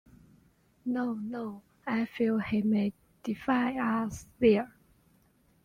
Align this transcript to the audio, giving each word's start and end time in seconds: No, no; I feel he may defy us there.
No, 0.85 1.13
no; 1.13 1.61
I 1.85 2.05
feel 2.05 2.39
he 2.39 2.63
may 2.63 2.91
defy 3.21 3.77
us 4.03 4.25
there. 4.39 4.73